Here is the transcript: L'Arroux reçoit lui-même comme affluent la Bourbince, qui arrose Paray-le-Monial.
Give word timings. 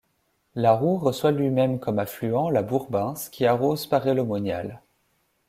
L'Arroux 0.55 0.97
reçoit 0.97 1.29
lui-même 1.29 1.79
comme 1.79 1.99
affluent 1.99 2.49
la 2.49 2.63
Bourbince, 2.63 3.29
qui 3.29 3.45
arrose 3.45 3.85
Paray-le-Monial. 3.85 4.81